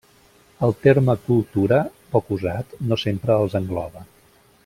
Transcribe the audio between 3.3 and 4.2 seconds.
els engloba.